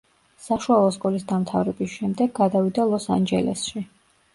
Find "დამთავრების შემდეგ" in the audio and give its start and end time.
1.33-2.35